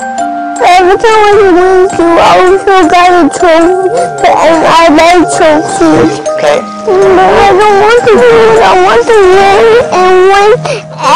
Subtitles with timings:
[0.00, 6.20] Every time when he wins, you also got a trophy, and I like trophies.
[6.36, 6.58] Okay.
[6.84, 8.62] But I don't want to win.
[8.62, 9.64] I want to win
[10.00, 10.50] and win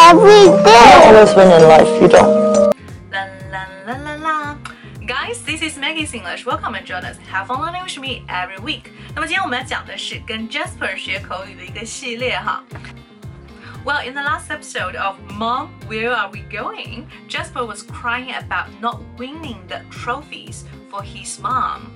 [0.08, 0.92] every You day.
[1.06, 1.90] always win in life.
[2.00, 2.72] You don't.
[3.12, 3.22] La
[3.52, 6.46] la la la la，Guys, this is Maggie's English.
[6.46, 7.16] Welcome and join us.
[7.30, 8.90] Have fun learning with me every week.
[9.14, 12.62] 那么今天我们要讲的是跟 Jasper 学口语的一个系列哈。
[13.84, 17.06] Well, in the last episode of Mom, Where Are We Going?
[17.28, 21.90] Jasper was crying about not winning the trophies for his mom.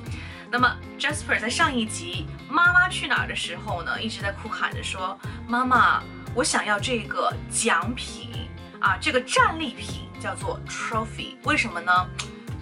[0.51, 6.03] 那么 Jasper 在上一集《妈妈去哪儿》的时候呢，一直在哭喊着说：“妈妈，
[6.35, 8.49] 我想要这个奖品
[8.81, 11.35] 啊，这个战利品叫做 trophy。
[11.45, 12.09] 为什么呢？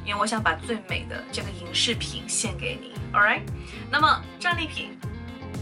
[0.05, 2.95] 因为我想把最美的这个影视品献给你。
[3.13, 3.43] All right？
[3.91, 4.99] 那么战利品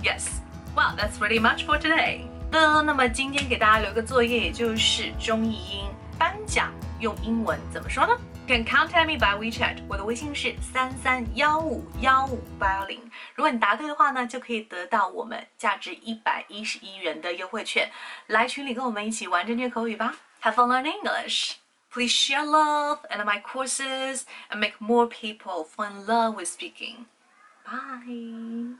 [0.00, 0.28] Yes,
[0.76, 2.20] well, that's pretty much for today.
[2.52, 8.16] 的，那么今天给大家留个作业，也就是中译英颁奖用英文怎么说呢
[8.47, 12.99] can contact me by WeChat，我的微信是三三幺五幺五八幺零。
[13.35, 17.91] 如果你答对的话呢，就可以得到我们价值一百一十一元的优惠券，
[18.27, 20.15] 来群里跟我们一起玩正确口语吧。
[20.41, 21.55] Have fun learning English.
[21.91, 27.05] Please share love and my courses and make more people fall in love with speaking.
[27.65, 28.77] Bye.